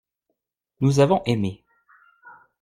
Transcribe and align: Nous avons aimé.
Nous 0.79 0.99
avons 0.99 1.21
aimé. 1.27 1.63